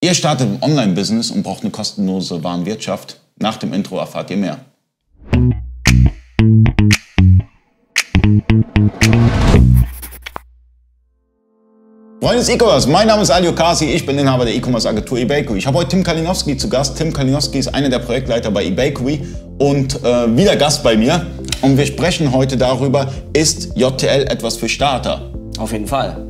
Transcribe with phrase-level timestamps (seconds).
[0.00, 3.18] Ihr startet im Online-Business und braucht eine kostenlose Warenwirtschaft.
[3.40, 4.60] Nach dem Intro erfahrt ihr mehr.
[12.20, 15.58] Freunde des E-Commerce, mein Name ist Ali Okasi, ich bin Inhaber der E-Commerce-Agentur eBakery.
[15.58, 16.96] Ich habe heute Tim Kalinowski zu Gast.
[16.96, 19.26] Tim Kalinowski ist einer der Projektleiter bei eBakery
[19.58, 21.26] und äh, wieder Gast bei mir.
[21.60, 25.32] Und wir sprechen heute darüber, ist JTL etwas für Starter?
[25.58, 26.27] Auf jeden Fall.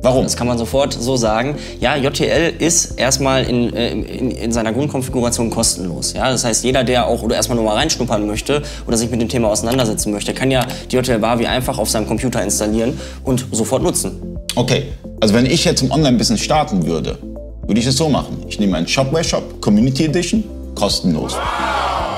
[0.00, 0.24] Warum?
[0.24, 1.56] Das kann man sofort so sagen.
[1.80, 6.12] Ja, JTL ist erstmal in, äh, in, in, seiner Grundkonfiguration kostenlos.
[6.12, 9.20] Ja, das heißt, jeder, der auch oder erstmal nur mal reinschnuppern möchte oder sich mit
[9.20, 13.46] dem Thema auseinandersetzen möchte, kann ja die JTL Barbie einfach auf seinem Computer installieren und
[13.50, 14.38] sofort nutzen.
[14.54, 14.84] Okay,
[15.20, 17.18] also wenn ich jetzt im Online-Business starten würde,
[17.66, 18.44] würde ich es so machen.
[18.48, 20.44] Ich nehme einen Shopware-Shop, Community Edition,
[20.76, 21.36] kostenlos.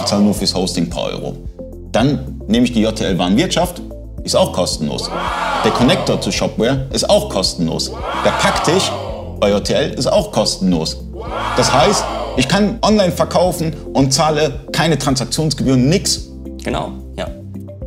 [0.01, 1.37] Ich zahle nur fürs Hosting ein paar Euro.
[1.93, 3.81] Dann nehme ich die JTL Warenwirtschaft,
[4.25, 5.11] ist auch kostenlos.
[5.65, 7.91] Der Connector zu Shopware ist auch kostenlos.
[8.25, 8.91] Der Packtisch
[9.39, 10.99] bei JTL ist auch kostenlos.
[11.57, 12.05] Das heißt,
[12.37, 16.29] ich kann online verkaufen und zahle keine Transaktionsgebühren, nix.
[16.63, 17.27] Genau, ja.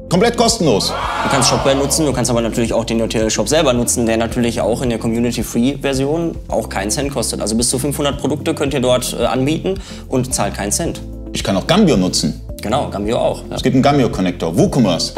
[0.09, 0.89] Komplett kostenlos.
[1.23, 4.17] Du kannst Shopware nutzen, du kannst aber natürlich auch den JTL Shop selber nutzen, der
[4.17, 7.41] natürlich auch in der Community-Free-Version auch keinen Cent kostet.
[7.41, 11.01] Also bis zu 500 Produkte könnt ihr dort äh, anbieten und zahlt keinen Cent.
[11.33, 12.41] Ich kann auch Gambio nutzen.
[12.61, 13.39] Genau, Gambio auch.
[13.49, 13.55] Ja.
[13.55, 15.13] Es gibt einen Gambio-Connector, WooCommerce.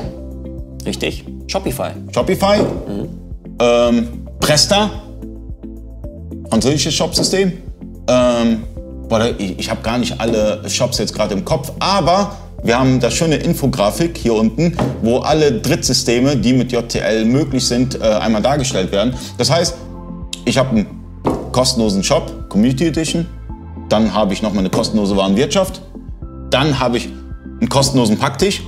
[0.86, 1.26] Richtig.
[1.48, 1.92] Shopify.
[2.14, 2.58] Shopify.
[2.60, 3.08] Mhm.
[3.60, 4.08] Ähm,
[4.40, 4.90] Presta.
[6.50, 7.54] Französisches Shopsystem.
[8.08, 8.64] Ähm,
[9.38, 13.12] ich, ich habe gar nicht alle Shops jetzt gerade im Kopf, aber wir haben da
[13.12, 18.92] schöne Infografik hier unten, wo alle Drittsysteme, die mit JTL möglich sind, äh, einmal dargestellt
[18.92, 19.14] werden.
[19.38, 19.76] Das heißt,
[20.46, 20.88] ich habe einen
[21.52, 23.28] kostenlosen Shop, Community Edition,
[23.90, 25.82] dann habe ich nochmal eine kostenlose Warenwirtschaft,
[26.50, 27.10] dann habe ich
[27.60, 28.64] einen kostenlosen Packtisch,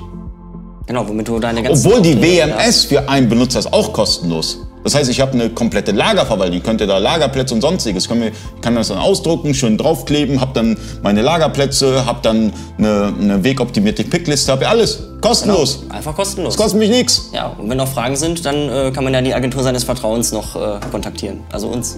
[0.87, 1.85] Genau, womit du deine ganzen...
[1.85, 4.59] Obwohl die WMS für einen Benutzer ist auch kostenlos.
[4.85, 6.57] Das heißt, ich habe eine komplette Lagerverwaltung.
[6.59, 8.07] Ich könnte da Lagerplätze und sonstiges.
[8.09, 13.43] Ich kann das dann ausdrucken, schön draufkleben, habe dann meine Lagerplätze, habe dann eine, eine
[13.43, 15.81] wegoptimierte Pickliste, habe alles kostenlos.
[15.81, 16.55] Genau, einfach kostenlos.
[16.55, 17.31] Das kostet mich nichts.
[17.33, 20.31] Ja, und wenn noch Fragen sind, dann äh, kann man ja die Agentur seines Vertrauens
[20.31, 21.41] noch äh, kontaktieren.
[21.51, 21.97] Also uns.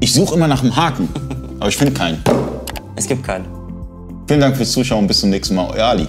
[0.00, 1.10] Ich suche immer nach einem Haken,
[1.60, 2.22] aber ich finde keinen.
[2.96, 3.44] Es gibt keinen.
[4.26, 5.06] Vielen Dank fürs Zuschauen.
[5.06, 5.68] Bis zum nächsten Mal.
[5.74, 6.08] Euer Ali.